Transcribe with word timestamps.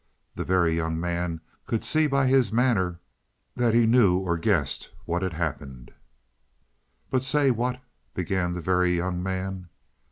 The 0.33 0.43
Very 0.43 0.75
Young 0.75 0.99
Man 0.99 1.41
could 1.67 1.83
see 1.83 2.07
by 2.07 2.25
his 2.25 2.51
manner 2.51 2.99
that 3.55 3.75
he 3.75 3.85
knew 3.85 4.17
or 4.17 4.35
guessed 4.35 4.89
what 5.05 5.21
had 5.21 5.33
happened. 5.33 5.91
"But 7.11 7.23
say; 7.23 7.51
what" 7.51 7.79
began 8.15 8.53
the 8.53 8.61
Very 8.61 8.97
Young 8.97 9.21
Man. 9.21 9.69